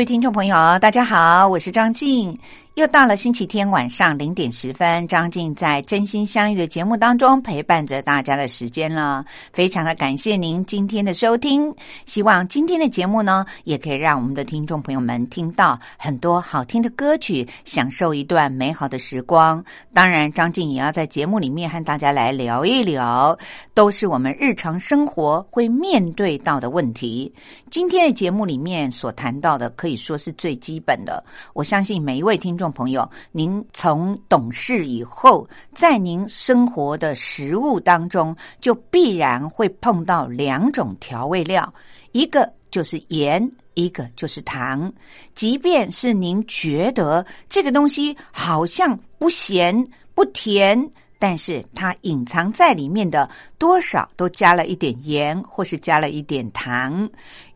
[0.00, 2.34] 各位听众朋友，大家好，我是张静。
[2.74, 9.24] 又到了星期天晚上零点十分，张静在《真心相遇》的节目当中陪伴着大家的时间了。
[9.52, 11.74] 非常的感谢您今天的收听，
[12.06, 19.62] 希望今天的节目呢，也可以让我们的听众朋友们听到很多好听的歌曲，享受一段美好的时光。
[19.92, 23.36] 当然，张静也要在节目里面和大家来聊一聊，
[23.74, 27.34] 都是我们日常生活会面对到的问题。
[27.68, 31.22] 今天的节目里面所谈到的，可以说是最基本的。
[31.52, 32.59] 我相信每一位听。
[32.60, 41.72] 众朋友，您从懂事以后，在您生活的食物当中，就必然会碰到两种调味料，
[42.12, 44.92] 一个就是盐，一个就是糖。
[45.34, 49.74] 即便是您觉得这个东西好像不咸
[50.14, 50.78] 不甜。
[51.20, 57.06] 但是它隐藏在里面的多少都加了一点盐，或是加了一点糖，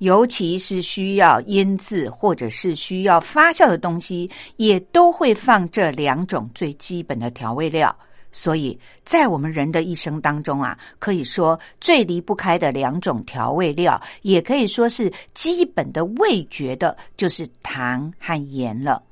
[0.01, 7.97] 尤其是需要腌制或者是需要发酵的东西，也都会放这两种最基本的调味料。
[8.31, 19.03] 所以在我们人的一生当中啊，可以说最离不开的两种调味料，也可以说是基本的味觉的，就是糖和盐了。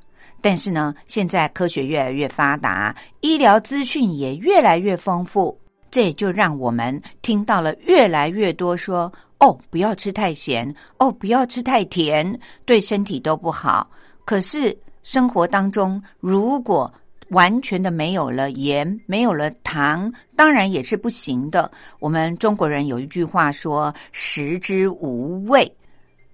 [0.43, 5.57] 但是呢，现在科学越来越发达，医疗资讯也越来越丰富，
[5.91, 13.89] 这也就让我们听到了越来越多说：“哦，不要吃太咸，哦，不要吃太甜，对身体都不好。”
[14.27, 16.93] 可是生活当中，如果
[17.29, 21.71] 完全的没有了盐，没有了糖，当然也是不行的。
[21.99, 25.73] 我们中国人有一句话说：“食之无味。”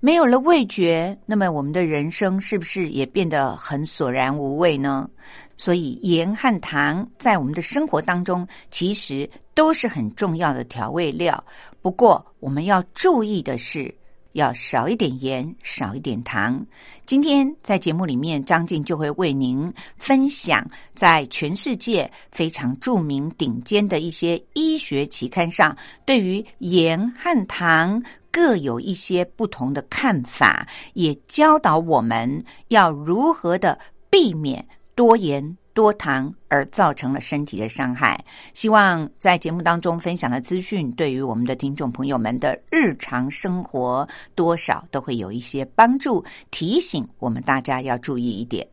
[0.01, 5.11] 没有了味觉，那么我们的人生是不是也变得很索然无味呢？
[5.57, 11.43] 所以盐和糖在我们的生活当中，其实都是很重要的调味料。
[11.83, 13.93] 不过我们要注意的是，
[14.35, 16.65] 要少一点盐，少一点糖。
[17.05, 28.01] 今天在节目里面，张静就会为您分享在全世界非常著名、顶尖的一些医学期刊上，对于盐和糖。
[28.31, 33.79] 各有一些不同的看法，也教导我们要如何的
[34.11, 38.23] 避免多盐多糖而造成了身体的伤害。
[38.53, 48.67] 希望在节目当中分享的资讯，对于我们的听众朋友们的日常生活，多少都会有一些帮助，提醒我们大家要注意一点。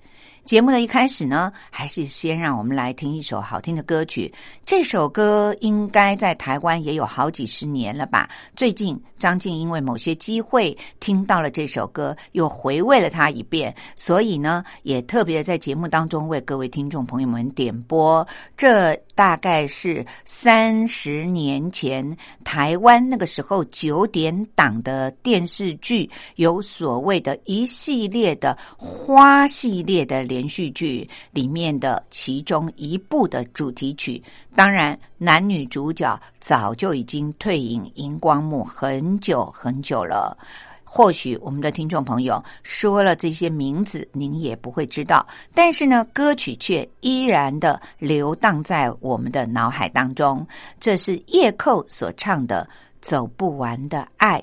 [0.45, 4.31] 节目的一开始呢，还是先让我们来听一首好听的歌曲。
[4.63, 8.29] 这首歌应该在台湾也有好几十年了吧？
[8.56, 18.25] 最近张静因为某些机会听到了这首歌，又回味了它一遍，所以呢，也特别在节目当中为各位听众朋友们点播。
[18.56, 30.23] 这大概是三十年前台湾那个时候九点档的电视剧，有所谓的一系列的花系列的。
[30.35, 34.22] 连续剧里面的其中一部的主题曲，
[34.53, 40.38] 当然男女主角早就已经退隐荧光幕很久很久了。
[40.84, 50.45] 或许我们的听众朋友说了这些名字，您也不会知道，但是呢，歌曲却依然的流荡在我们的脑海当中。
[50.81, 52.68] 这是叶寇所唱的
[53.00, 54.38] 《走不完的爱》。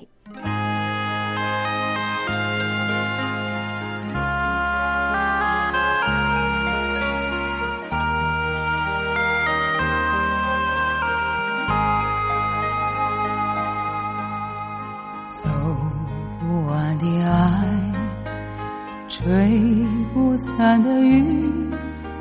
[19.23, 19.49] 吹
[20.13, 21.23] 不散的雨，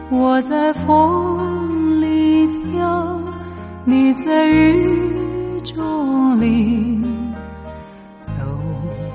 [0.08, 3.20] 我在风里飘，
[3.84, 7.02] 你在雨中淋，
[8.20, 8.32] 走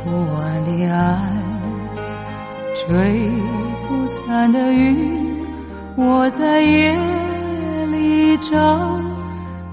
[0.03, 1.17] 不完的爱。
[2.75, 3.31] 吹
[3.87, 4.97] 不散的雨，
[5.95, 6.93] 我在夜
[7.85, 8.99] 里找，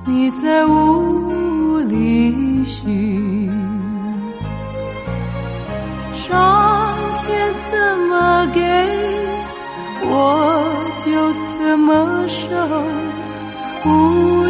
[0.06, 3.50] 你在雾里寻。
[10.16, 11.10] 我就
[11.58, 12.44] 怎么受。
[13.82, 14.43] 不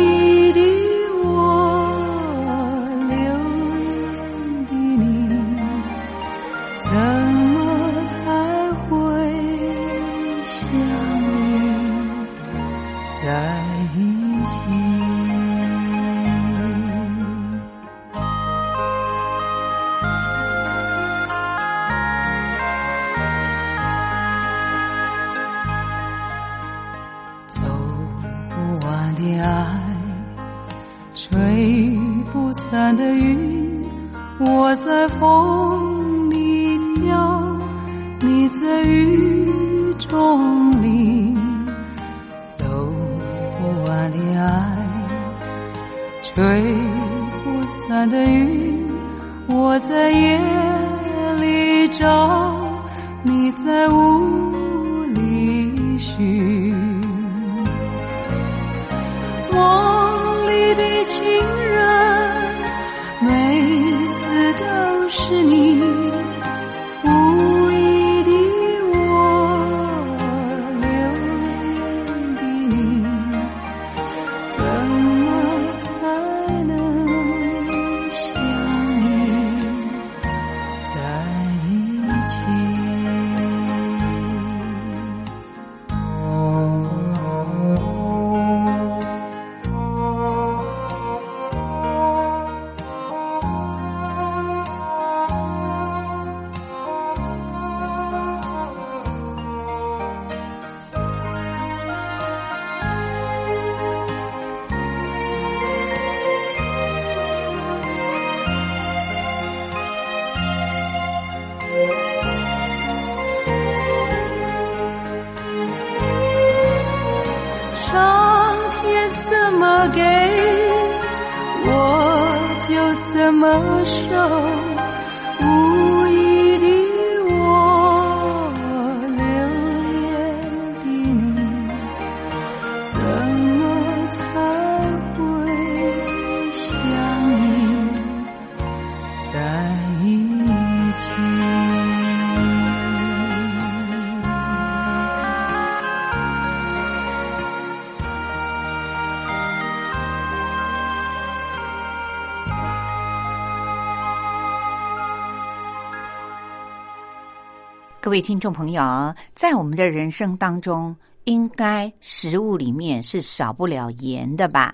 [158.14, 160.94] 各位听众朋友，在我们的人生当中，
[161.24, 164.72] 应该食物里面是少不了盐的吧？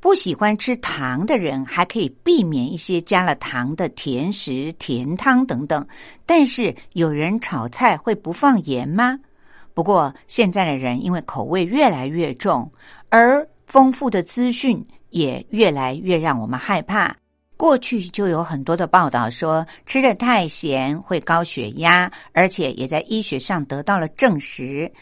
[0.00, 5.86] 不喜欢吃糖的人，还可以避免一些加了糖的甜食、甜汤等等。
[6.26, 9.20] 但是有人炒菜会不放盐吗？
[9.72, 12.68] 不过现在的人因为口味越来越重，
[13.08, 17.14] 而丰富的资讯也越来越让我们害怕。
[17.64, 24.92] 过去就有很多的报道说，吃的太咸会高血压，而且也在医学上得到了证实。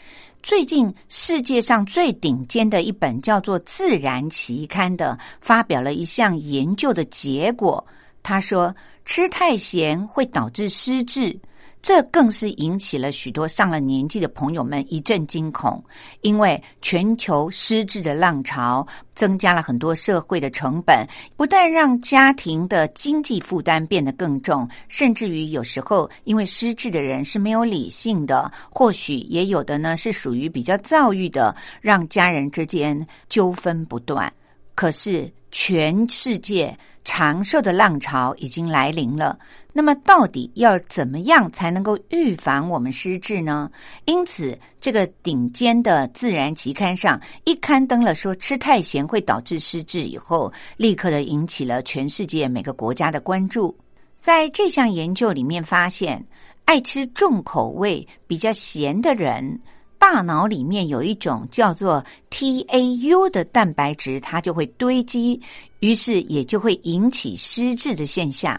[0.41, 7.85] 最近世界上最顶尖的一本叫做《自然》期刊的，发表了一项研究的结果。
[8.23, 8.73] 他说，
[9.03, 11.37] 吃太咸会导致失智。
[11.83, 15.83] 这更是引起了许多上了年纪的朋友们一阵惊恐，
[16.21, 34.31] 因为全球失智的浪潮增加了很多社会的成本，不但让家庭的经济负担变得更重，甚至于有时候因为失智的人是没有理性的，或许也有的呢是属于比较躁郁的，让家人之间纠纷不断。
[34.73, 39.37] 可是全世界长寿的浪潮已经来临了。
[39.75, 43.71] 那么，到底要怎么样才能够预防我们失智呢？
[44.05, 53.75] 因此，这个顶尖的《自然》期刊上一刊登了说吃太咸会导致失智以后，立刻的引起了全世界每个国家的关注。
[54.19, 56.23] 在这项研究里面发现，
[56.65, 59.59] 爱吃重口味、比较咸的人，
[59.97, 65.41] 大脑里面有一种叫做 TAU 的蛋白质，它就会堆积，
[65.79, 68.55] 于是也就会引起失智的现象。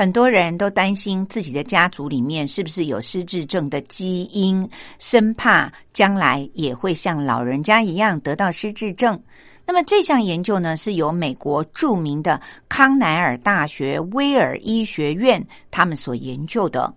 [0.00, 4.66] 很多人都担心自己的家族里面是不是有失智症的基因，
[4.98, 9.22] 生怕将来也会像老人家一样得到失智症。
[9.66, 16.90] 那么这项研究呢，是由美国著名的康奈尔大学威尔医学院他们所研究的。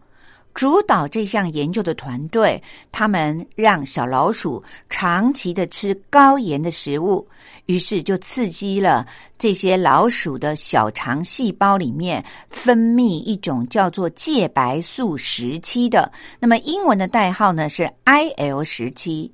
[0.54, 7.28] 主导这项研究的团队，他们让小老鼠长期的吃高盐的食物，
[7.66, 9.06] 于是就刺激了
[9.40, 19.32] 这些老鼠的小肠细胞里面分泌一种叫做介白素十七的，那么英文的代号呢是 IL 十七，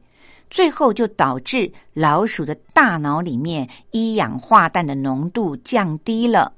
[0.50, 6.54] 最后就导致老鼠的大脑里面一氧化氮的浓度降低了。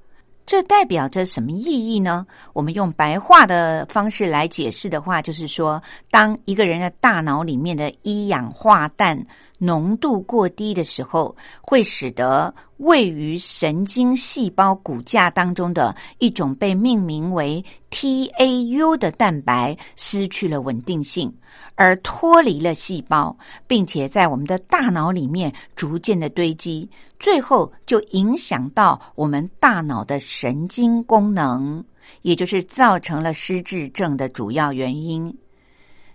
[0.52, 2.28] 这代表着什么意义呢？
[2.52, 9.26] 我们用白话的方式来解释的话，就是说，当一个人的大脑里面的一氧化氮
[9.60, 21.34] 浓度过低的时候，会使得位于神经细胞骨架当中的一种被命名为 TAU 的蛋白失去了稳定性。
[21.82, 23.36] 而脱离了细胞，
[23.66, 26.88] 并且在我们的大脑里面逐渐的堆积，
[27.20, 31.84] 最后就影响到我们大脑的神经功能，
[32.22, 35.36] 也就是造成了失智症的主要原因。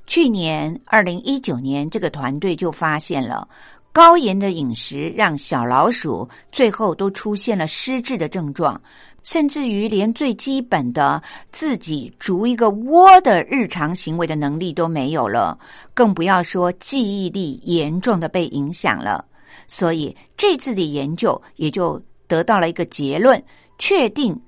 [0.06, 3.48] 去年二零一九年，这个团队就发现了
[3.92, 8.80] 高盐的饮食让小老鼠最后都出现了失智的症状。
[9.26, 15.58] 甚至于连最基本的自己筑一个窝的日常行为的能力都没有了，
[15.92, 19.24] 更不要说记忆力严重的被影响了。
[19.66, 23.42] 所以这次的研究也就得到了一个结论：
[23.78, 24.40] 确定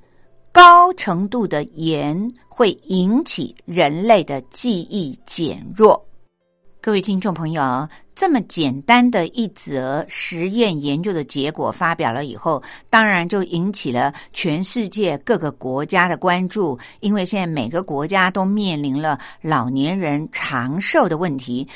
[0.53, 2.17] 高程度的盐
[2.49, 6.01] 会引起人类的记忆减弱。
[6.81, 7.89] 各位听众朋友。
[8.19, 12.61] 这么简单的一则实验研究的结果发表了以后，
[12.91, 21.69] 当然就引起了全世界各个国家的关注，因为现在每个国家都面临了老年人长寿的问题。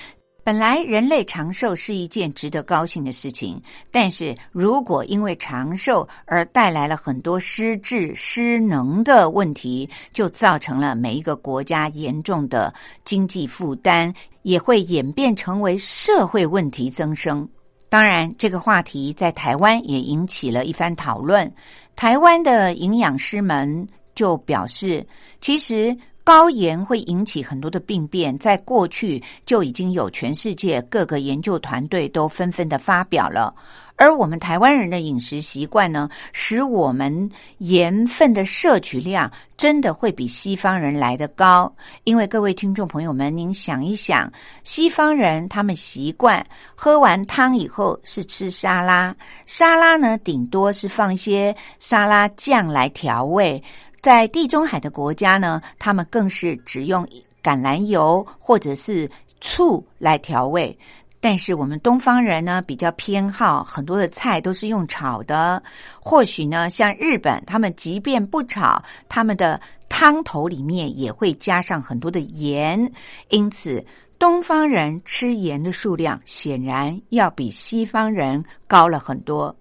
[0.45, 17.49] 本来人类长寿是一件值得高兴的事情，但是如果因为长寿而带来了很多失智失能的问题，就造成了每一个国家严重的经济负担，也会演变成为社会问题增生。
[17.89, 21.49] 当然，这个话题在台湾也引起了一番讨论。
[21.95, 25.07] 台湾的营养师们就表示，
[25.41, 25.97] 其实。
[26.25, 33.55] 高盐会引起很多的病变，在过去就已经有全世界各个研究团队都纷纷的发表了。
[33.97, 41.73] 而我们台湾人的饮食习惯呢，使我们盐分的摄取量真的会比西方人来得高。
[42.05, 44.33] 因为各位听众朋友们，您想一想，
[44.65, 49.15] 西方人他们习惯喝完汤以后是吃沙拉，
[49.45, 53.63] 沙拉呢顶多是放一些沙拉酱来调味。
[54.03, 57.07] 在地中海的国家呢，他们更是只用
[57.41, 59.09] 橄榄油或者是
[59.41, 60.77] 醋来调味。
[61.21, 65.63] 但是我们东方人呢，比较偏好很多的菜都是用炒的。
[66.01, 72.93] 或许呢，像日本，他们即便不炒，他们的汤头里面也会加上很多的盐。
[73.31, 73.87] 因此，
[74.19, 79.55] 东方人吃盐的数量显然要比西方人高了很多。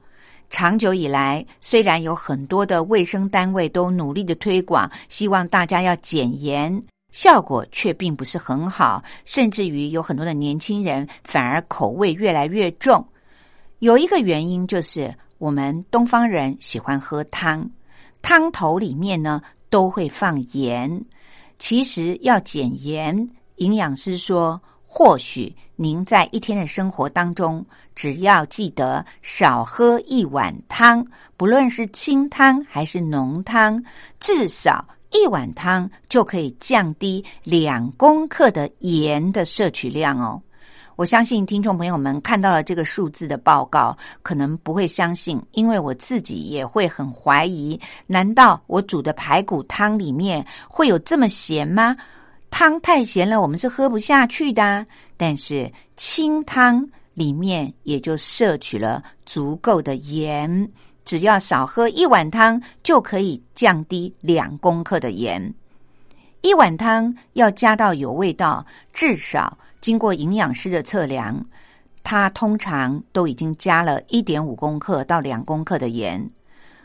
[0.52, 6.80] 长久以来，虽然有很多的卫生单位都努力的推广，希望大家要减盐，
[7.12, 13.04] 效果却并不是很好，甚至于有很多的年轻人反而口味越来越重。
[13.80, 17.68] 有一个原因就是我们东方人喜欢喝汤，
[18.22, 21.04] 汤头里面呢都会放盐。
[21.58, 24.62] 其实要减盐，营养师说。
[24.94, 31.04] 或许您在一天的生活当中，只要记得少喝一碗汤，
[31.38, 33.82] 不论是清汤还是浓汤，
[34.20, 40.40] 至少一碗汤就可以降低两公克的盐的摄取量哦。
[40.98, 51.96] 我相信听众朋友们看到了这个数字的报告，可能不会相信，因为我自己也会很怀疑：难道我煮的排骨汤里面会有这么咸吗？
[52.52, 54.86] 汤太咸了，我们是喝不下去的。
[55.18, 60.70] 但是清汤里面也就摄取了足够的盐，
[61.04, 65.52] 只要少喝一碗汤，就可以降低两公克的盐。
[66.42, 71.44] 一碗汤要加到有味道，至少经过营养师的测量，
[72.04, 76.30] 它通常都已经加了一点五公克到两公克的盐。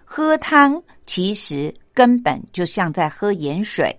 [0.04, 3.94] 喝汤其实根本就像在喝盐水。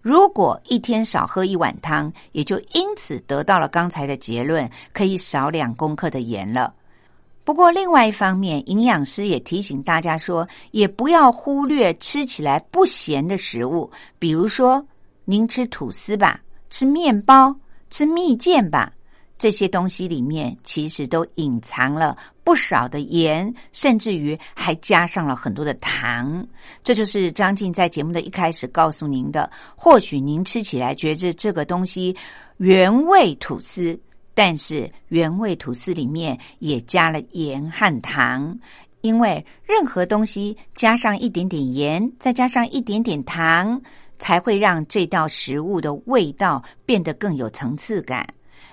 [0.00, 6.72] 如果一天少喝一碗汤，也就因此得到了刚才的结论，可以少两公克的盐了。
[7.44, 14.86] 不过，另外一方面，营养师也提醒大家说，也不要忽略吃起来不咸的食物，比如说
[15.24, 17.54] 您吃吐司吧，吃面包，
[17.88, 18.92] 吃蜜饯吧，
[19.38, 26.44] 这些东西里面其实都隐藏了不少的盐，甚至于还加上了很多的糖。
[26.82, 29.48] 这就是张静在节目的一开始告诉您的。
[29.76, 32.16] 或许您吃起来觉着这个东西
[32.56, 33.98] 原味吐司，
[34.34, 38.58] 但是原味吐司里面也加了盐和糖。
[39.02, 43.80] 因为任何东西加上一点点盐，再加上一点点糖，
[44.18, 48.26] 才会让这道食物的味道变得更有层次感。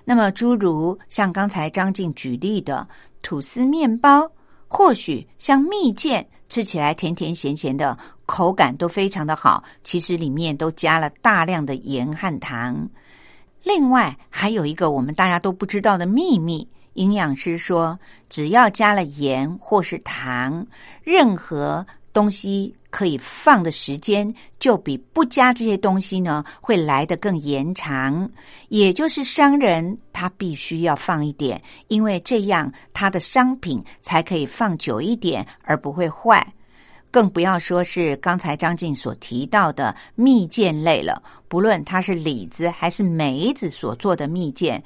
[0.05, 2.88] 那么，诸如像刚才张静举例的
[3.24, 4.31] 吐司面包，
[4.67, 7.97] 或许像蜜饯，吃起来甜甜咸咸的，
[8.27, 9.63] 口感都非常的好。
[9.83, 12.88] 其实里面都加了大量的盐和糖。
[13.63, 16.67] 另外，还有一个我们大家都不知道的秘密。
[16.93, 20.65] 营养师说，只要加了盐或是糖，
[21.03, 21.85] 任何
[22.15, 28.27] 东西可以放的时间就比不加这些东西呢，会来得更延长。
[28.69, 36.41] 也就是商人他必须要放一点，因为这样他的商品才可以放久一点，而不会坏。
[37.12, 44.81] 更不要说是刚才张静所提到的蜜饯类了，不论它是李子还是梅子所做的蜜饯。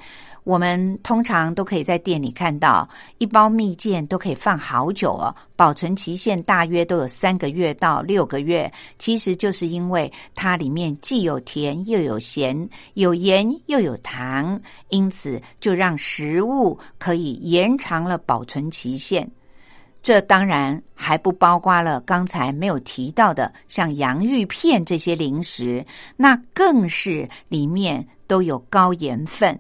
[0.50, 2.90] 我们通常都可以在店里看到
[3.20, 8.72] 一包蜜饯都可以放好久哦，保存期限大约都有三个月到六个月。
[8.98, 19.30] 其实就是因为它里面既有甜又有咸，有盐又有糖，因此就让食物可以延长了保存期限。
[20.02, 25.86] 这当然还不包括了刚才没有提到的像洋芋片这些零食，
[26.18, 29.56] 那更是里面都有高盐分。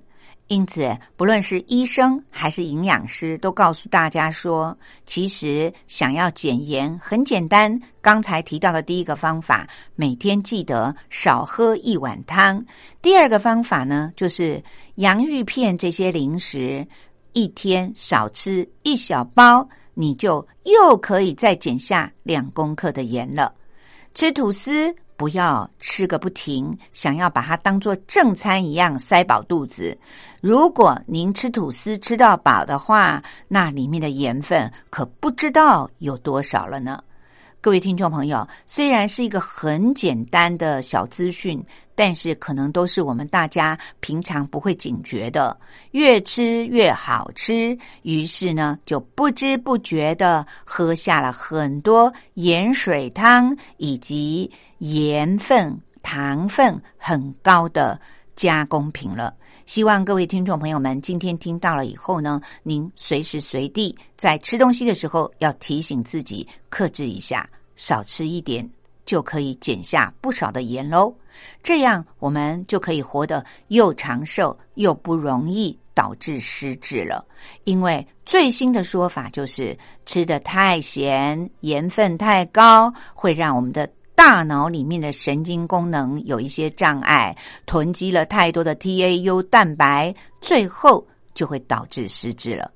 [0.50, 4.76] 因此，不论是医生还是营养师，都告诉大家说，
[5.06, 7.80] 其实想要减盐很简单。
[8.02, 12.60] 刚才提到的第一个方法，每天记得少喝一碗汤；
[13.00, 14.62] 第二个方法呢，就是
[14.96, 16.84] 洋芋片这些零食，
[17.34, 23.54] 一天少吃一小包，你就又可以再减下两公克的盐了。
[24.16, 24.96] 吃吐司。
[25.20, 29.96] 不要吃个不停，想要把它当做正餐一样塞饱肚子。
[30.40, 37.04] 如果您吃吐司吃到饱的话，那里面的盐分可不知道有多少了呢。
[37.62, 41.62] 各位听众朋友，虽然是一个很简单的小资讯，
[41.94, 45.60] 但是可能都是我们大家平常不会警觉的。
[45.92, 58.00] 越吃越好吃，于是呢，就不知不觉的喝下了很多盐水汤以及盐分、糖分很高的
[58.38, 59.36] 加工品了。
[59.70, 68.68] 希望各位听众朋友们今天听到了以后呢，您随时随地在吃东西的时候要提醒自己克制一下，少吃一点
[69.06, 71.14] 就可以减下不少的盐喽。
[71.62, 77.24] 这样我们就可以活得又长寿又不容易导致失智了。
[77.64, 83.88] 因为最新的说法就是吃的太咸，盐分太高，会让我们的。
[84.20, 87.34] 大脑里面的神经功能有一些障碍，
[87.66, 92.70] 囤积了太多的 tau 蛋白，最后就会导致失智了。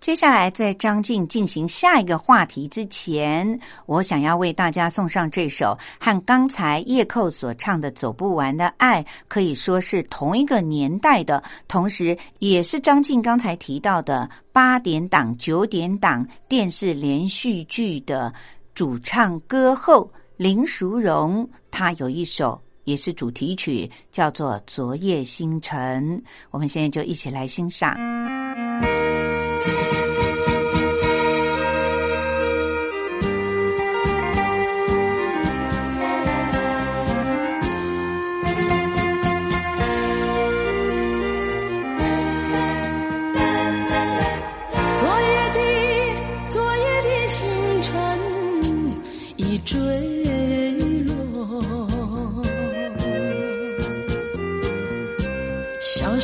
[0.00, 18.32] 接下来，在张静进行下一个话题之前，我想要为大家送上这首和刚才叶寇所唱的《走不完的爱》可以说是同一个年代的，同时也是张静刚才提到的八点档、九点档电视连续剧的
[18.74, 20.10] 主唱歌后。
[20.40, 26.02] 林淑荣，她有一首也是主题曲，叫做《昨夜星辰》。
[26.50, 27.94] 我们现在就一起来欣赏。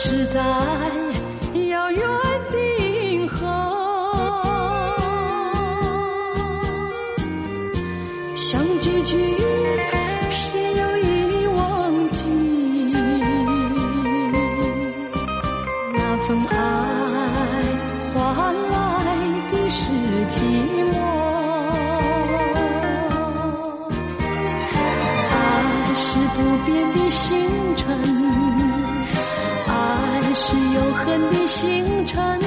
[0.09, 0.41] 是在
[1.69, 2.01] 遥远
[2.53, 3.45] 的银河。
[8.37, 9.36] 想几句。
[31.57, 32.46] 星辰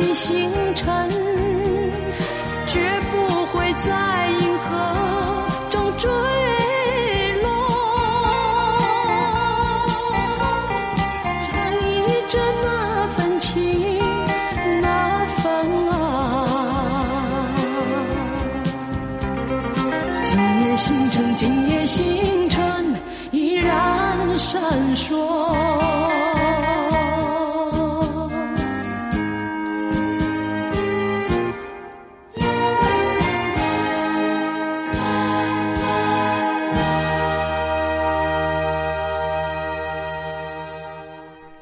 [0.00, 1.08] 的星辰，
[2.66, 4.19] 绝不会再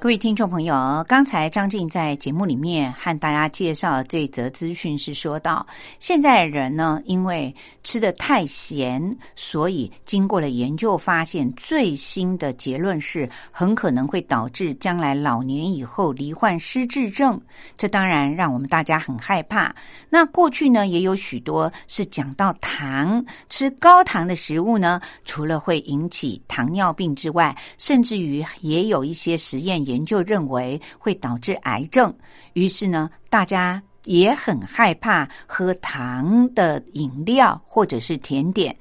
[0.08, 5.66] 各位听众朋友，刚才张静在节目里面和大家介绍这则资讯是说到，
[5.98, 17.38] 现在人呢，因为吃的太咸，所以经过了研究发现，最新的结论是很可能会导致将来老年以后罹患失智症。
[17.76, 19.76] 这当然让我们大家很害怕。
[20.08, 32.12] 那过去呢，也有许多是讲到糖，吃高糖的食物呢，除了会引起糖尿病之外，甚至于也有一些实验研究认为会导致癌症。
[32.52, 38.74] 于是呢，大家也很害怕喝糖的饮料或者是甜点。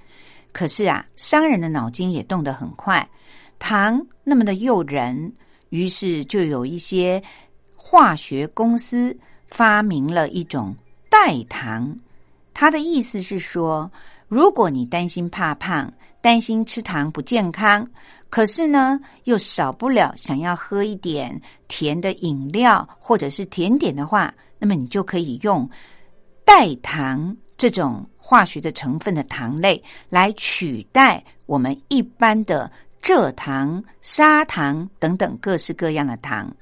[0.51, 3.07] 可是啊，商人的脑筋也动得很快，
[3.59, 5.31] 糖那么的诱人，
[5.69, 7.21] 于是就有一些
[7.75, 9.15] 化学公司
[9.49, 10.75] 发明了一种
[11.09, 11.95] 代糖。
[12.53, 13.91] 它的意思是说，
[14.27, 17.87] 如果你担心怕胖，担心吃糖不健康，
[18.29, 25.69] 可是呢，又少不了想要喝一点甜的饮料或者是甜点的话，那么你就可以用
[26.43, 32.69] 代糖这种化学的成分的糖类来取代我们一般的
[33.01, 36.53] 蔗糖、砂糖等等各式各样的糖。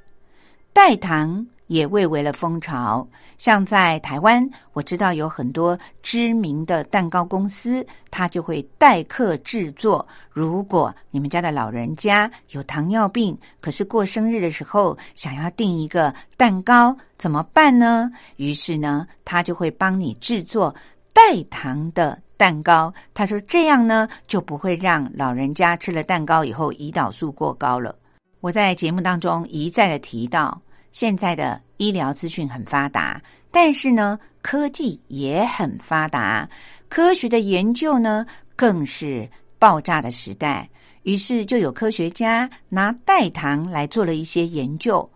[0.72, 10.08] 代糖也蔚为了风潮，像在台湾，我知道有很多知名的蛋糕公司，它就会代客制作。
[10.30, 18.12] 如果你们家的老人家有糖尿病，可是过生日的时候想要订一个蛋糕，怎么办呢？
[18.38, 20.74] 于是呢，他就会帮你制作
[21.14, 22.94] 代糖的蛋糕。
[23.14, 27.96] 他说这样呢，就不会让老人家吃了蛋糕以后胰岛素过高了。
[28.40, 30.62] 我在节目当中一再的提到。
[30.96, 36.50] 现在的医疗资讯很发达，但是呢，科技也很发达，
[36.88, 39.30] 科学的研究呢更是
[39.60, 40.70] 爆炸的时代。
[41.04, 45.08] 于是就有科学家拿代糖来做了一些研究，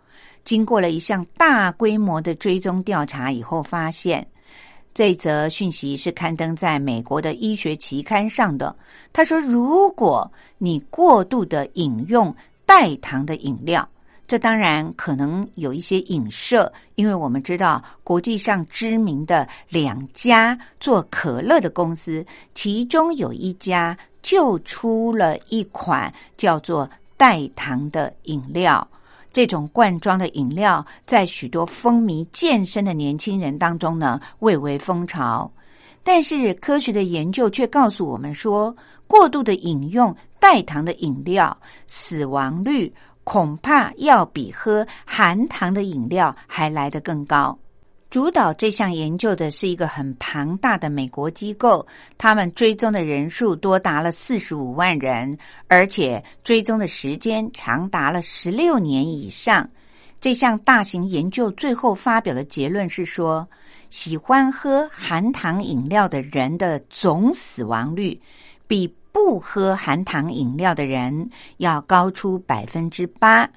[0.43, 4.27] 经过了一项大规模的追踪调查以后，发现
[4.93, 8.75] 这则讯息是刊登在美国的医学期刊上的。
[9.13, 13.87] 他说，如果你过度的饮用代糖的饮料，
[14.29, 26.87] 这当然可能有一些影射，因为我们知道国际上知名的两家做可乐的公司，其中有一家就出了一款叫做
[27.17, 28.87] 代糖的饮料。
[29.33, 35.51] 这种罐装的饮料在许多风靡健身的年轻人当中呢，蔚为风潮。
[36.03, 38.75] 但是科学的研究却告诉我们说，
[39.07, 42.93] 过度的饮用代糖的饮料，死亡率。
[43.29, 47.55] 恐怕要比喝含糖的饮料还来得更高。
[48.09, 51.85] 主导这项研究的是一个很庞大的美国机构，
[52.17, 55.37] 他们追踪的人数多达了四十五万人，
[55.67, 59.69] 而且追踪的时间长达了十六年以上。
[60.19, 63.47] 这项大型研究最后发表的结论是说，
[63.91, 68.19] 喜欢喝含糖饮料的人的总死亡率
[68.67, 73.49] 比不喝含糖饮料的人要高出百分之八，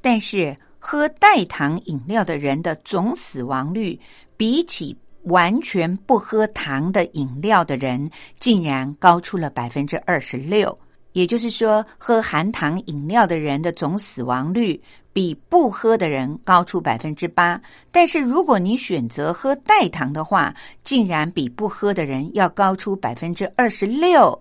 [0.00, 3.98] 但是喝代糖饮料的人的总死亡率，
[4.36, 10.78] 比起完全不喝糖的饮料的人，竟然高出了百分之二十六。
[11.12, 14.80] 也就是说，喝含糖饮料的人的总死亡率
[15.12, 17.60] 比不喝的人高出百分之八。
[17.90, 24.40] 但是，如果你选择喝代糖的话，竟然比不喝的人要高出百分之二十六。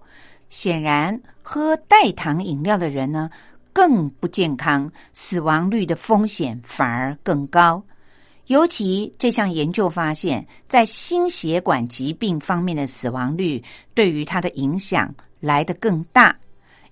[0.50, 3.30] 显然，喝代糖饮料的人呢
[3.72, 7.82] 更不健康，死亡率的风险反而更高。
[8.48, 16.36] 尤其这项研究发现，在心血管疾病方面的死亡率，对于它的影响来得更大。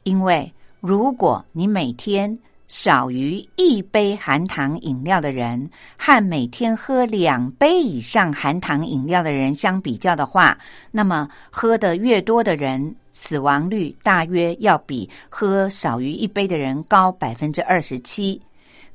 [0.04, 10.58] 因为如果你每天少于一杯含糖饮料的人，和每天喝两杯以上含糖饮料的人相比较的话，
[10.92, 18.42] 那么喝的越多的人，死亡率大约要比喝少于一杯的人高百分之二十七。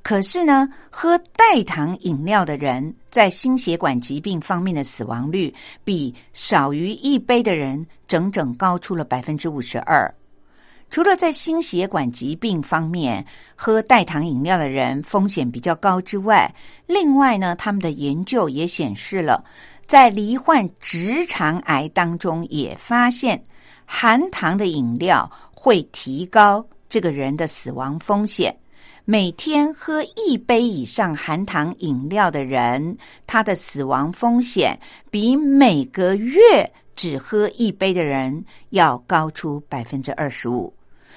[0.02, 5.54] 可是呢，喝代糖饮料的人在心血管疾病方面的死亡率，
[5.84, 10.12] 比少于一杯的人整整高出了百分之五十二。
[10.92, 13.24] 除了在心血管疾病方面
[13.56, 16.54] 喝代糖饮料的人风险比较高之外，
[16.86, 19.42] 另外呢，他们的研究也显示了，
[19.86, 23.42] 在罹患直肠癌当中，也发现
[23.86, 28.54] 含糖的饮料会提高这个人的死亡风险。
[29.06, 32.94] 每天喝一杯以上含糖饮料的人，
[33.26, 34.78] 他的死亡风险
[35.10, 40.70] 比每个月只喝一杯的人要高出百分之二十五。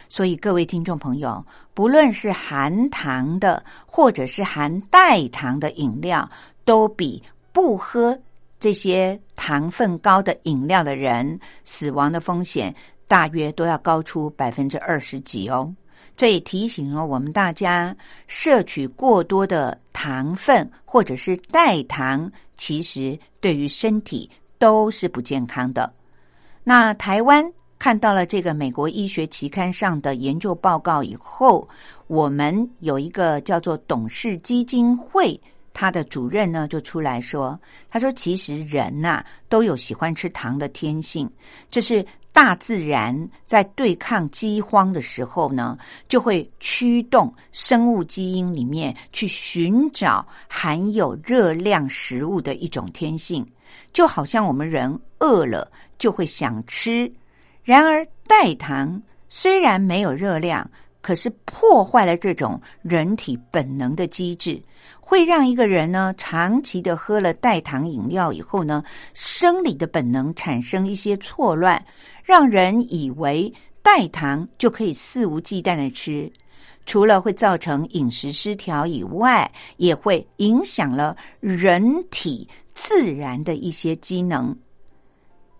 [0.07, 6.29] 所以，各位听众朋友，不论是含糖的或者是含代糖的饮料，
[6.63, 8.17] 都比不喝
[8.59, 12.73] 这些糖分高的饮料的人死亡的风险
[13.07, 15.73] 大约都要高出百分之二十几哦。
[16.15, 17.95] 这也提醒了我们大家，
[18.27, 25.91] 摄取过多的糖分或者是代糖，其实对于身体都是不健康的。
[26.63, 27.51] 那台湾。
[27.77, 31.67] 看到了这个美国医学期刊上的研究报告以后，
[32.07, 35.39] 我们有一个叫做董事基金会，
[35.73, 37.59] 他的主任呢就出来说
[37.91, 41.29] ：“他说，其实人呐都有喜欢吃糖的天性，
[41.69, 53.45] 这是大自然在对抗饥荒的时候呢，就会驱动生物基因里面去寻找含有热量食物的一种天性，
[53.93, 57.11] 就好像我们人饿了就会想吃。”
[57.65, 60.69] 然而，代糖虽然没有热量，
[61.01, 64.61] 可是破坏了这种人体本能的机制，
[64.99, 68.83] 会让一个人呢长期的喝了代糖饮料以后呢，
[69.15, 71.83] 生理的本能产生一些错乱，
[72.23, 73.51] 让人以为
[73.81, 76.31] 代糖就可以肆无忌惮的吃。
[76.85, 84.55] 除了会造成饮食失调以外，也会影响了人体自然的一些机能。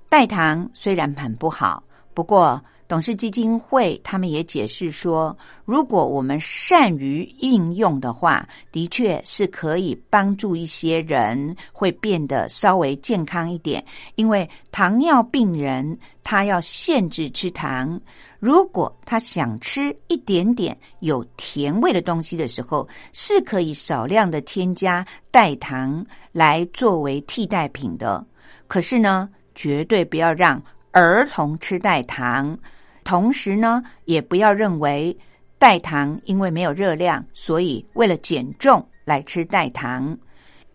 [0.08, 1.84] 代糖虽然很不好。
[2.16, 13.84] 不过，董事基金会他们也解释说，如果我们善于应用的话，的确是可以帮助一些人会变得稍微健康一点。
[14.16, 18.00] 因为糖尿病人他要限制吃糖，
[18.40, 28.26] 如果他想吃一点点有甜味的东西的时候，是可以少量的添加代糖来作为替代品的。
[28.68, 30.64] 可是呢，绝对不要让。
[30.96, 32.58] 儿童吃代糖，
[33.04, 35.18] 同时呢，也不要认为
[35.58, 40.18] 代糖因为没有热量，所以为了减重来吃代糖。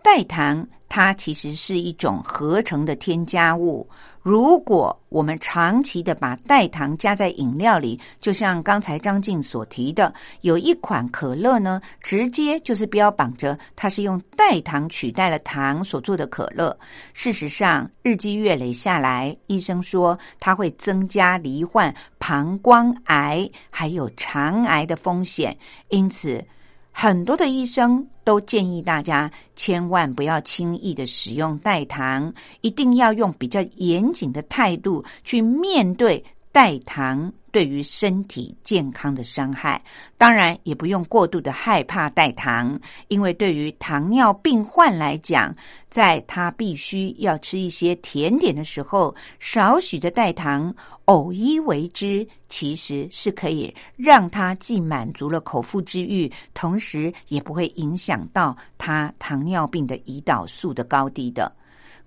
[0.02, 3.88] 代糖它其实是一种合成的添加物。
[4.20, 16.76] 如果我们长期的把代糖加在饮料里，就像刚才张静所提的，有一款可乐呢，直接就是标榜着它是用代糖取代了糖所做的可乐。
[17.14, 25.56] 事实上，日积月累下来，医生说它会增加罹患膀胱癌还有肠癌的风险，
[25.88, 26.44] 因此。
[26.92, 37.32] 很多的医生都建议大家千万不要轻易的使用代糖，一定要用比较严谨的态度去面对代糖。
[37.50, 39.82] 对于身体健康的伤害。
[40.16, 45.54] 当然，也不用过度的害怕代糖，因为对于糖尿病患来讲，
[45.88, 50.74] 在他必须要吃一些甜点的时候，少许的代糖。
[51.06, 61.52] 偶一为之，其实是可以让他既满足了口腹之欲，同时也不会影响到他糖尿病的胰岛素的高低的。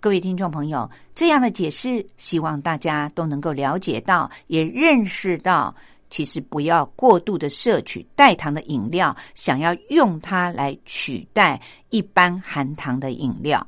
[0.03, 5.73] 各位听众朋友，这样的解释，希望大家都能够了解到，也认识到，
[6.09, 11.57] 其实不要过度的摄取代糖的饮料，想要用它来取代
[11.89, 13.65] 一般含糖的饮料。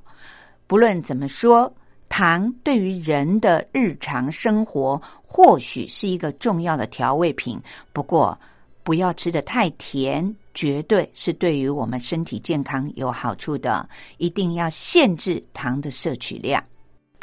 [0.67, 1.73] 不论怎么说，
[2.09, 7.57] 糖对于人的日常生活或许是一个重要的调味品，
[7.93, 8.37] 不过
[8.83, 10.35] 不要吃的太甜。
[10.55, 13.87] 绝对是对于我们身体健康有好处的，
[14.17, 16.63] 一定要限制糖的摄取量。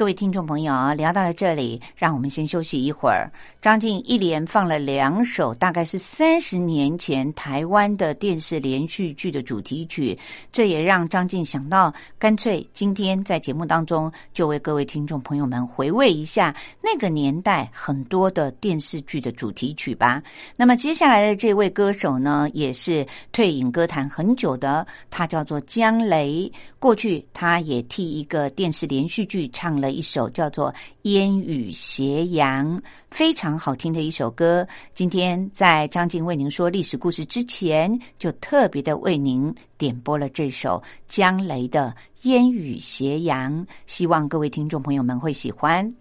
[0.02, 3.30] 各位听众朋友，聊到了这里，让我们先休息一会儿。
[3.60, 10.18] 张静一连放了两首，大概是三十年前台湾的电视连续剧的主题曲，
[10.50, 20.20] 这也让张静想到，干脆今天在节目当中就为各位听众朋友们回味一下那个年代很多的电视剧的主题曲吧。
[20.56, 26.50] 那么接下来的这位歌手呢，也是退隐歌坛很久的，他叫做江雷。
[26.80, 29.91] 过去他也替一个电视连续剧唱了。
[29.92, 32.76] 一首叫做《烟雨斜阳》，
[33.10, 34.66] 非常好听的一首歌。
[34.94, 41.94] 今天在张静为您说历史故事之前，就特别的为您点播了这首江雷的
[42.28, 43.52] 《烟雨斜阳》，
[43.86, 45.94] 希望各位听众朋友们会喜欢。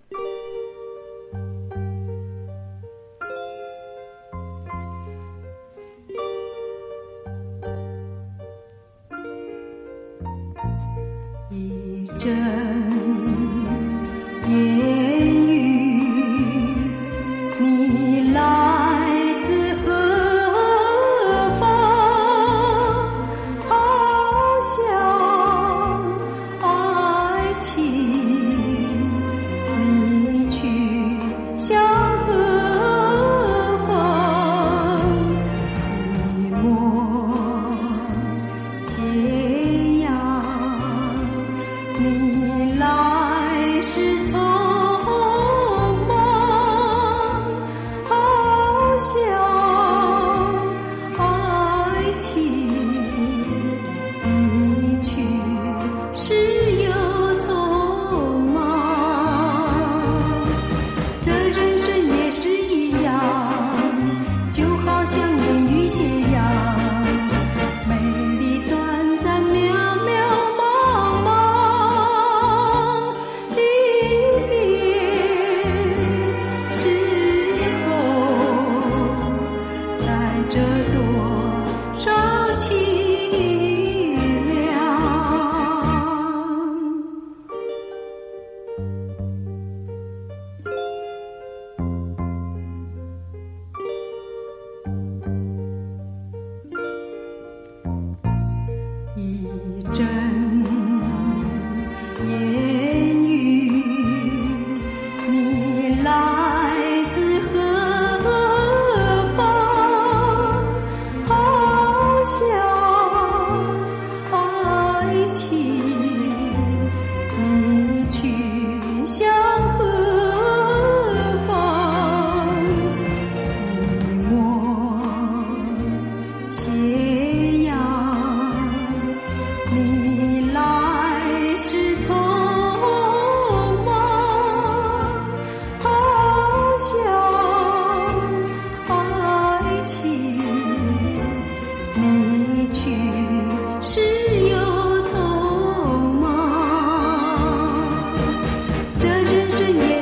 [11.50, 12.91] 一阵
[14.52, 15.11] 阵。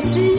[0.02, 0.39] 是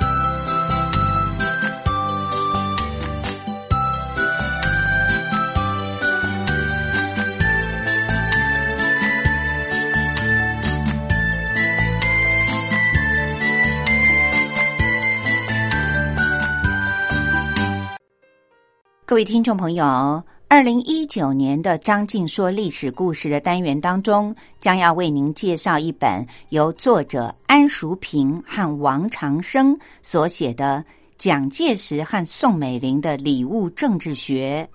[19.11, 30.81] 各位听众朋友，二零一九年的张静说历史故事的单元当中，将要为您介绍一本由作者安淑平和王长生所写的
[31.17, 34.65] 《蒋介石和宋美龄的礼物政治学》。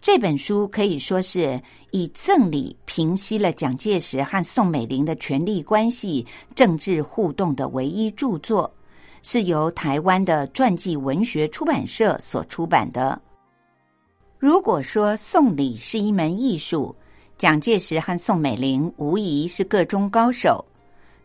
[0.00, 6.24] 这本书可以说是以赠礼平息了蒋介石和宋美龄的权力关系、
[6.54, 8.72] 政治互动的唯一著作，
[9.24, 13.20] 是由台湾的传记文学出版社所出版的。
[14.40, 16.96] 如果说送礼是一门艺术，
[17.36, 20.64] 蒋介石和宋美龄无疑是个中高手。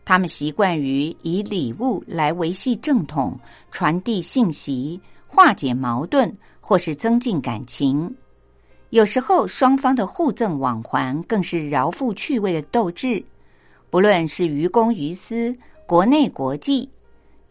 [0.04, 3.34] 他们习惯于以礼物来维系正统、
[3.70, 8.14] 传递信息、化解矛盾，或是增进感情。
[8.90, 13.24] 有时候，双方的互赠往还更是饶富趣味的斗志。
[13.88, 15.56] 不论是于公于私，
[15.86, 16.86] 国内国际。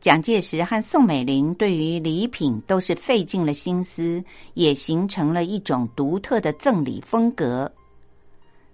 [0.06, 7.74] 蒋介石和宋美龄对于礼品都是费尽了心思，也形成了一种独特的赠礼风格。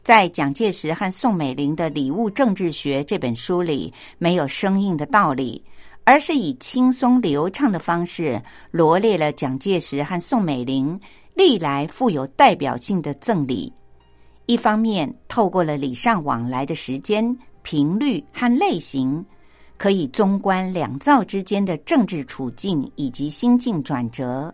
[0.03, 5.63] 在蒋介石和宋美龄的礼物政治学这本书里，没有生硬的道理，
[6.03, 10.99] 而是以轻松流畅的方式罗列了蒋介石和宋美龄
[11.33, 13.71] 历来富有代表性的赠礼。
[14.47, 19.25] 一方面，透过了礼尚往来的时间、频率和类型。
[19.81, 24.53] 可以综观两造之间的政治处境以及心境转折，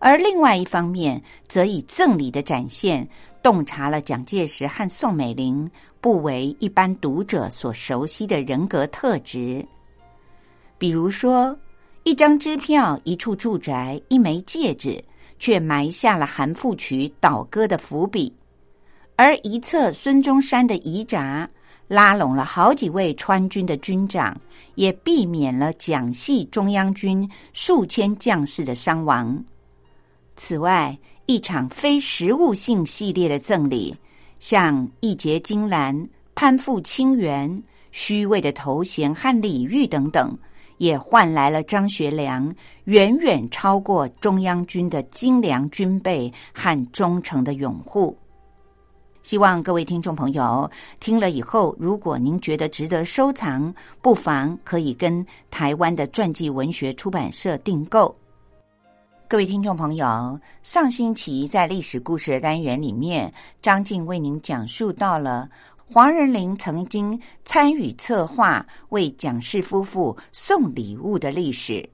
[0.00, 3.08] 而另外一方面，则以赠礼的展现，
[3.40, 5.70] 洞察了蒋介石和宋美龄
[6.00, 9.64] 不为一般读者所熟悉的人格特质。
[10.76, 11.56] 比如说，
[12.02, 15.00] 一张支票、一处住宅、一枚戒指，
[15.38, 18.28] 却埋下了韩复渠倒戈的伏笔；
[19.14, 21.48] 而一侧孙中山的遗札。
[21.88, 24.34] 拉拢了好几位川军的军长，
[24.76, 29.44] 也避免了蒋系中央军数千将士的伤亡。
[30.36, 33.94] 此外，一场非实物性系列的赠礼，
[34.38, 40.36] 像义结金兰、攀附清源、虚伪的头衔和礼遇等等，
[40.78, 42.52] 也换来了张学良
[42.84, 48.16] 远远超过中央军的精良军备和忠诚的拥护。
[49.22, 50.68] 希望各位听众朋友
[50.98, 58.14] 听了以后，如果您觉得值得收藏，不妨可以跟台湾的传记文学出版社订购。
[59.28, 65.48] 各位听众朋友，上星期在历史故事的单元里面，张静为您讲述到了
[65.90, 71.88] 黄仁霖曾经参与策划为蒋氏夫妇送礼物的历史。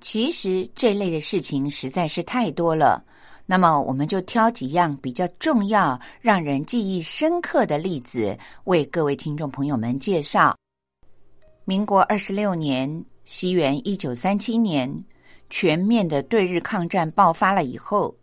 [0.00, 3.02] 其实这类的事情实在是太多了。
[3.46, 10.56] 那么，我们就挑几样比较重要、让人记忆深刻的例子，为各位听众朋友们介绍。
[11.66, 15.04] 民国二十六年，西元一九三七年，
[15.50, 18.14] 全面的对日抗战爆发了以后，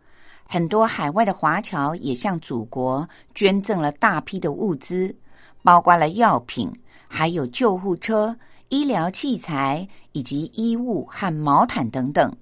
[0.43, 5.15] 很多海外的华侨也向祖国捐赠了大批的物资，
[5.61, 6.71] 包括了药品，
[7.07, 8.35] 还有救护车、
[8.69, 12.35] 医疗器材以及衣物和毛毯等等。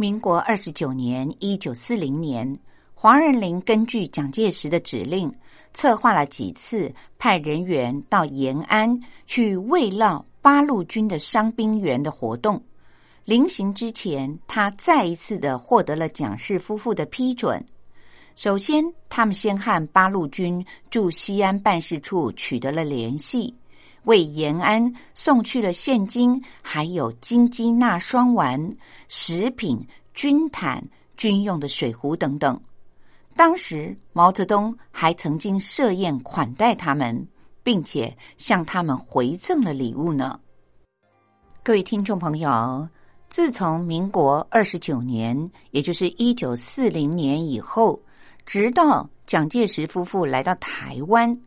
[0.00, 2.58] 民国二十九年（一九四零年），
[2.96, 5.30] 黄仁霖根据蒋介石的指令，
[5.74, 12.58] 策划了几次派人员到延安去慰劳八路军的伤兵员的活动。
[13.26, 17.62] 临行之前，他再一次的获得了蒋氏夫妇的批准。
[18.36, 23.54] 首先，他们先和八路军驻西安办事处取得了联系，
[24.04, 28.76] 为延安送去了现金，还有金鸡纳霜丸、
[29.08, 29.86] 食品。
[30.12, 30.84] 军毯、
[31.16, 32.60] 军用的水壶等等，
[33.36, 37.26] 当时毛泽东还曾经设宴款待他们，
[37.62, 40.38] 并且向他们回赠了礼物呢。
[41.62, 42.86] 各位听众朋友，
[43.30, 47.98] 自从民国二十九年，也就是一九四零年以后，
[48.44, 51.40] 直到蒋介石夫妇来到台湾，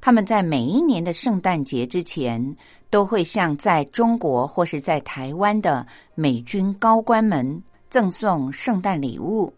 [0.00, 2.56] 他们在每一年的圣诞节之前，
[2.90, 7.62] 都会向在中国或是在台湾的美军高官们。
[7.90, 9.50] 赠送圣诞礼物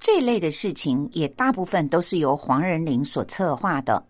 [0.00, 4.02] 这类的事情，也大部分都是由黄仁霖所策划的。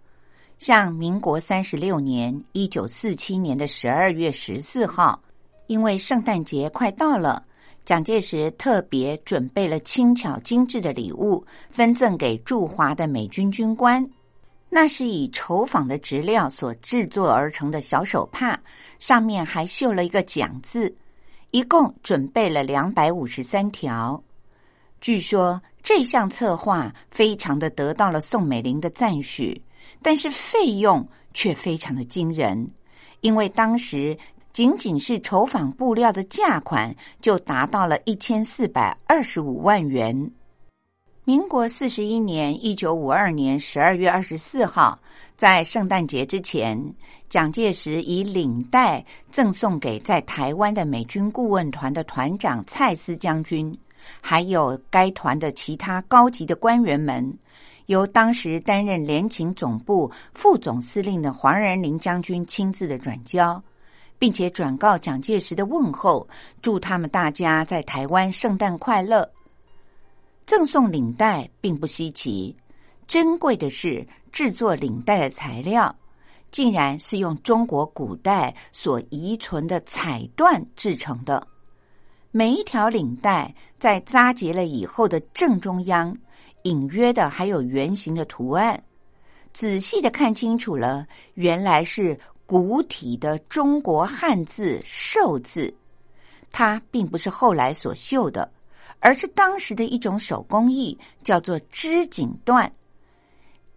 [0.56, 5.20] 像民国三十六年（一九四七年的十二月十四号），
[5.66, 7.44] 因为圣诞节快到了，
[7.84, 14.08] 蒋介石特别准备了轻巧精致的礼物，分赠给驻华的美军军官。
[14.76, 18.60] 那是以绸纺的质料所制作而成的小手帕，
[18.98, 20.94] 上面还绣了一个“蒋”字。
[21.50, 24.22] 一共准备了两百五十三条。
[25.00, 29.58] 据说这项策划非常的得到了宋美龄的赞许，
[30.02, 32.70] 但是费用却非常的惊人，
[33.22, 34.14] 因为当时
[34.52, 40.30] 仅仅是绸纺布料的价款就达到了一千四百二十五万元。
[41.26, 44.96] 民国四十一年（一九五二年）十二月二十四号，
[45.36, 46.80] 在圣诞节之前，
[47.28, 53.76] 蒋介石以领带赠送给在台湾的美军顾问团的团长蔡斯将军，
[54.22, 57.36] 还有该团的其他高级的官员们，
[57.86, 63.60] 由当时担任联勤总部副总司令的黄仁霖将军亲自的转交，
[64.16, 66.28] 并且转告蒋介石的问候，
[66.62, 69.28] 祝他们大家在台湾圣诞快乐。
[70.46, 72.56] 赠送领带并不稀奇，
[73.08, 75.92] 珍贵的是制作领带的材料，
[76.52, 81.44] 竟然是用中国古代所遗存的彩缎制成的。
[82.30, 86.16] 每一条领带在扎结了以后的正中央，
[86.62, 88.80] 隐约的还有圆形的图案。
[89.52, 95.74] 仔细的看清楚了，原来是古体的中国汉字“寿”字，
[96.52, 98.48] 它并不是后来所绣的。
[99.00, 102.70] 而是当时的一种手工艺，叫做织锦缎。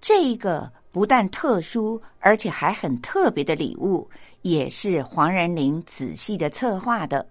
[0.01, 4.09] 这个不但特殊，而且还很特别的礼物，
[4.41, 7.27] 也是黄仁林仔细的策划的。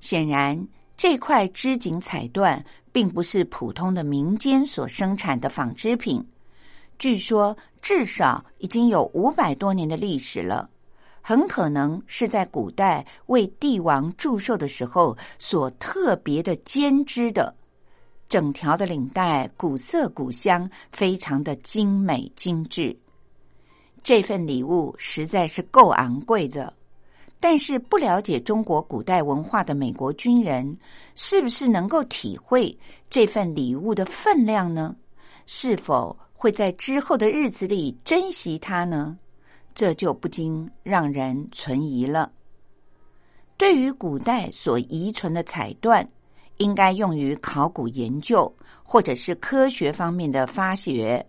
[0.00, 2.62] 显然，这块织锦彩缎
[2.92, 6.22] 并不是普通的民间所生产的纺织品，
[6.98, 10.68] 据说至少已经有五百多年的历史了。
[11.26, 17.54] 很可能是在古代为帝王祝寿的时候所特别的编织的，
[18.28, 22.94] 整条的领带古色古香，非常的精美精致。
[24.02, 26.70] 这份礼物实在是够昂贵的，
[27.40, 30.76] 但是不了解中国古代文化的美国军人，
[31.14, 34.94] 是不是能够体会这份礼物的分量呢？
[35.46, 39.16] 是否会在之后的日子里珍惜它呢？
[39.74, 42.30] 这就不禁让人存疑了。
[43.56, 46.06] 对于古代所遗存的彩缎，
[46.58, 48.52] 应该用于考古研究
[48.82, 51.24] 或者是科学方面的发掘。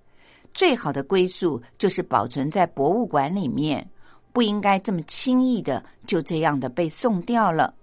[0.53, 3.87] 最好的归宿就是保存在博物馆里面，
[4.31, 7.73] 不应该这么轻易的就这样的被送掉了。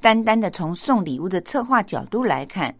[0.00, 2.74] 单单的从送礼物的策划角度来看。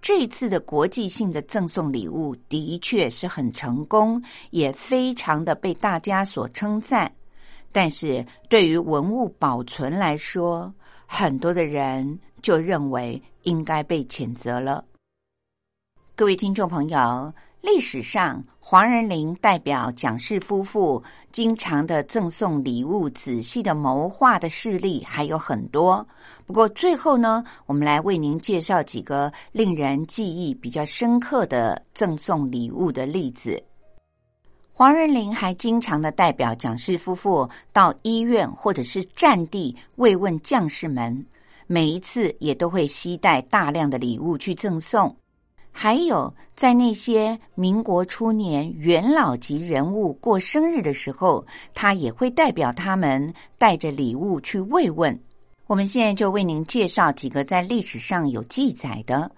[0.00, 7.12] 这次的国际性的赠送礼物的确是很成功，也非常的被大家所称赞。
[7.72, 10.72] 但是对于文物保存来说，
[11.06, 14.84] 很多的人就认为应该被谴责了。
[16.14, 17.32] 各位听众朋友。
[17.66, 21.02] 历史上，黄仁霖代表蒋氏夫妇
[21.32, 26.06] 经常的赠送礼物、仔细的谋划的事例还有很多。
[26.46, 33.60] 不过，最后呢，我们来为您介绍几个令人记忆比较深刻的赠送礼物的例子。
[34.72, 41.26] 黄仁霖还经常的代表蒋氏夫妇到医院或者是战地慰问将士们，
[41.66, 45.16] 每一次也都会携带大量的礼物去赠送。
[45.78, 55.20] 还有，在那些民国初年元老级人物过生日的时候，他也会代表他们带着礼物去慰问。
[55.66, 59.30] 我们现在就为您介绍几个在历史上有记载的。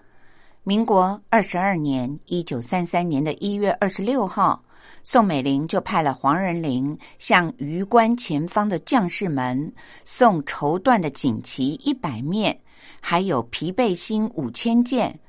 [0.63, 4.63] 民国二十二年（一九三三年的一月二十六号），
[5.03, 9.73] 宋美龄就派了黄仁霖向榆关前方的将士们
[10.05, 12.57] 送绸缎的锦旗一百面，
[13.01, 15.19] 还有皮背心五千件。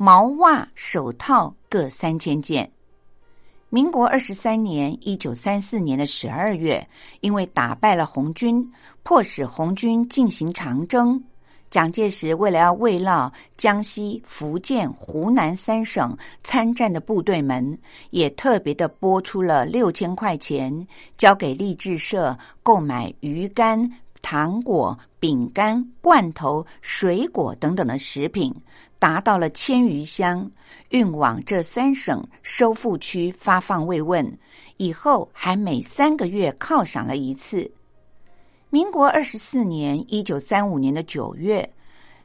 [0.00, 2.70] 毛袜、手套各三千件。
[3.68, 6.86] 民国二十三年（一九三四年的十二月），
[7.20, 8.64] 因为打败了红军，
[9.02, 11.20] 迫使红军进行长征。
[11.68, 17.76] 蒋介石为了要慰劳江西、福建、湖南三省参战的部队们，
[18.10, 20.86] 也特别的拨出了六千块钱，
[21.16, 23.90] 交给励志社购买鱼干、
[24.22, 28.54] 糖果、饼干、罐头、水果等等的食品。
[28.98, 30.50] 达到了千余箱，
[30.90, 34.38] 运往这三省收复区发放慰问，
[34.76, 37.70] 以后还每三个月犒赏了一次。
[38.70, 41.68] 民国二十四年（一九三五年的九月），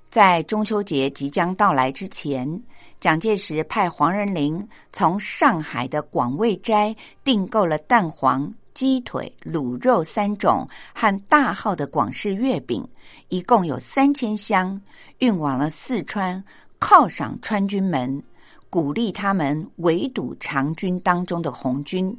[0.10, 2.62] 在中秋节即将到来之前，
[3.00, 12.86] 蒋介石派黄仁霖从上海的广味斋订购了蛋黄、鸡腿、卤肉三种和大号的广式月饼，
[13.30, 14.82] 一共有三千箱，
[15.20, 16.44] 运往了四川。
[16.84, 18.22] 犒赏川军们，
[18.70, 22.14] 鼓励他们围堵长军当中的红军。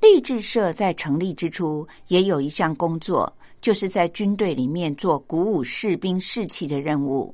[0.00, 7.32] 励志社在成立之初，也有一项工作，就是在军队里面做鼓舞士兵士气的任务。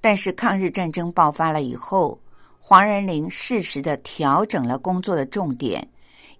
[0.00, 2.20] 但是抗日战争爆发了以后，
[2.58, 5.88] 黄仁霖适时的调整了工作的重点，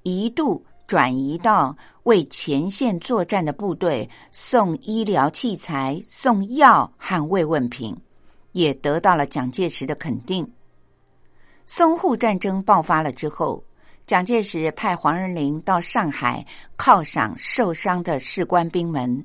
[0.03, 7.97] 一度转移到为前线作战的部队送医疗器材、送药和慰问品。
[8.53, 10.51] 也得到了蒋介石的肯定。
[11.67, 13.63] 淞沪战争爆发了之后，
[14.07, 16.45] 蒋介石派黄仁霖到上海
[16.77, 19.25] 犒赏受伤的士官兵们。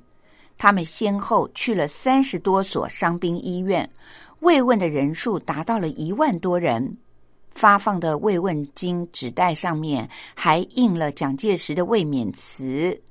[0.57, 3.89] 他们先后去了三十多所伤兵医院，
[4.39, 6.97] 慰问的人数达到了一万多人。
[7.49, 13.01] 发放的慰问金纸袋上面还印了蒋介石的慰勉词，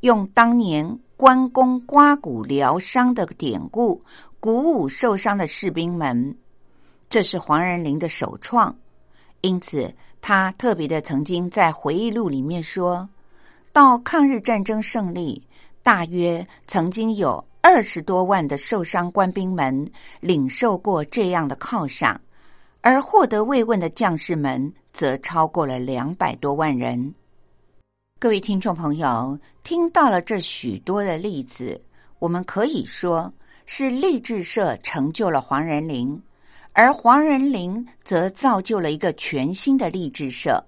[0.00, 4.00] 用当年关公刮骨疗伤的典故
[4.42, 6.36] 鼓舞受伤的士兵们。
[7.08, 8.76] 这是黄仁霖的首创，
[9.40, 13.08] 因此他特别的曾经在回忆录里面说
[13.72, 15.46] 到，抗日战争胜利，
[15.84, 19.88] 大约曾经有二十多万的受伤官兵们
[20.18, 22.20] 领受过这样的犒赏。
[22.80, 27.14] 而获得慰问的将士们则超过了两百多万人。
[28.18, 31.80] 各位听众朋友，听到了这许多的例子，
[32.18, 33.32] 我们可以说
[33.66, 36.20] 是励志社成就了黄仁霖，
[36.72, 40.64] 而黄仁霖则造就了一个全新的励志社。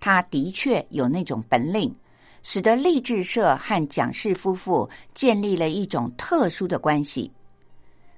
[0.00, 1.94] 他的确有那种本领，
[2.42, 7.30] 使得励志社和蒋氏夫妇建立了一种特殊的关系。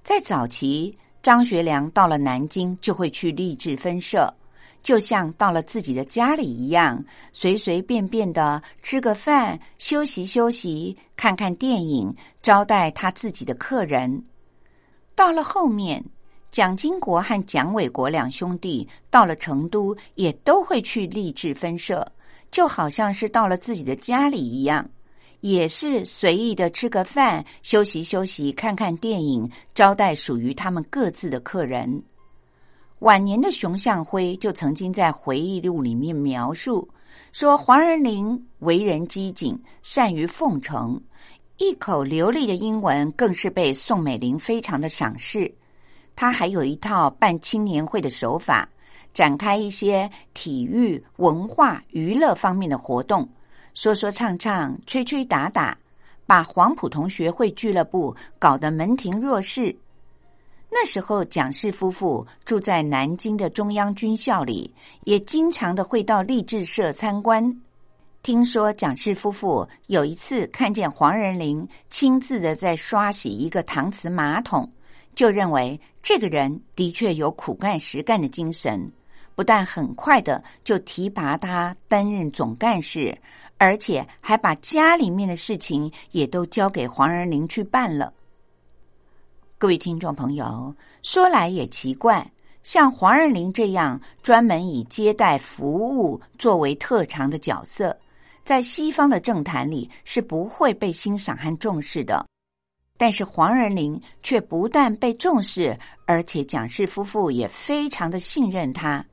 [0.03, 0.97] 在早期。
[1.25, 4.31] 张学良到了南京就会去励志分社，
[4.85, 14.25] 就像到了自己的家里一样，随随便便的吃个饭、休息休息、看看电影，招待他自己的客人。
[15.15, 16.05] 到了后面，
[16.53, 22.07] 蒋经国和蒋纬国两兄弟到了成都，也都会去励志分社，
[22.51, 24.89] 就好像是到了自己的家里一样。
[25.41, 32.03] 也是随意的吃个饭，休息休息，看看电影，招待属于他们各自的客人。
[33.05, 36.89] 晚年的熊向晖就曾经在回忆录里面描述
[37.33, 40.99] 说，黄仁霖为人机警，善于奉承，
[41.59, 45.55] 一口流利的英文更是被宋美龄非常的赏识。
[46.17, 48.67] 他还有一套办青年会的手法，
[49.13, 53.29] 展开一些体育、文化、娱乐方面的活动。
[53.75, 55.77] 说说唱唱，吹吹打打，
[56.25, 59.77] 把黄埔同学会俱乐部搞得门庭若市。
[60.77, 67.63] 那时候，蒋氏夫妇住在南京的中央军校里，也经常的会到励志社参观。
[68.25, 74.69] 听说蒋氏夫妇有一次看见黄仁霖亲自的在刷洗一个搪瓷马桶，
[75.15, 78.91] 就认为这个人的确有苦干实干的精神，
[79.37, 83.17] 不但很快的就提拔他担任总干事。
[83.59, 88.13] 而且还把家里面的事情也都交给黄仁霖去办了。
[89.57, 92.29] 各位听众朋友，说来也奇怪，
[92.65, 97.97] 像黄仁霖这样专门以接待服务作为特长的角色，
[98.45, 102.27] 在西方的政坛里是不会被欣赏和重视的。
[102.99, 109.05] 但是黄仁霖却不但被重视，而且蒋氏夫妇也非常的信任他。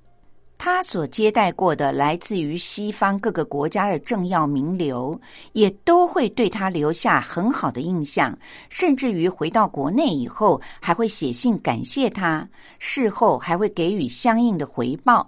[0.63, 5.19] 他所接待过的来自于西方各个国家的政要名流，
[5.53, 8.37] 也都会对他留下很好的印象，
[8.69, 12.47] 甚至于回到国内以后，还会写信感谢他，
[12.77, 15.27] 事后还会给予相应的回报。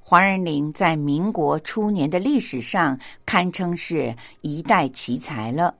[0.00, 5.74] 黄仁霖在民国初年的历史上，堪称是一代奇才了。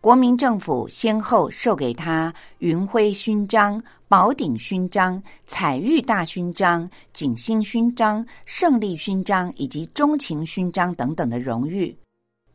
[0.00, 11.94] 国民政府先后授给他云辉勋章、宝鼎勋章、彩玉大勋章、景星勋章、胜利勋章以及钟情勋章等等的荣誉。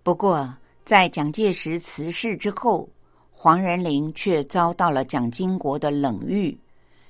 [0.02, 0.52] 不过，
[0.86, 2.90] 在蒋介石辞世之后，
[3.32, 6.58] 黄仁霖却遭到了蒋经国的冷遇，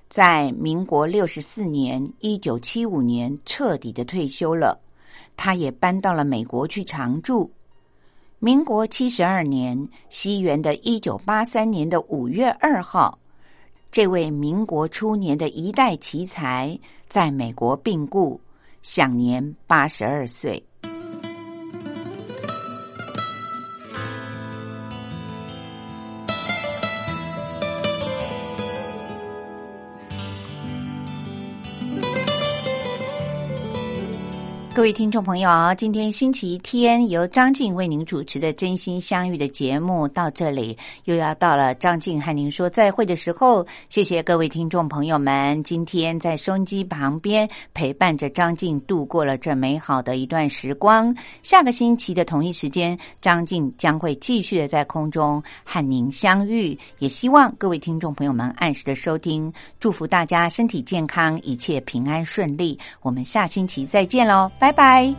[0.10, 4.78] 在民国六十四年（一九七五年）彻底的退休了，
[5.38, 7.50] 他也搬到了美国去常住。
[8.40, 13.18] 民国七十二年，西元的一九八三年的五月二号，
[13.90, 16.78] 这位民国初年的一代奇才
[17.08, 18.40] 在美国病故，
[18.82, 20.64] 享年八十二岁。
[34.76, 43.66] 各位听众朋友，今天星期天由张静为您主持的《真心相遇》的节目到这里又要到了张静和您说再会的时候。
[43.88, 51.16] 谢谢各位听众朋友们，今天在收音机旁边陪伴着张静度过了这美好的一段时光。
[51.42, 56.78] 下个星期的同一时间，张静将会继续的在空中和您相遇。
[57.00, 62.78] 也希望各位听众朋友们按时的收听，祝福大家身体健康，一切平安顺利。
[63.02, 64.52] 我们下星期再见喽！
[64.66, 65.14] 拜拜。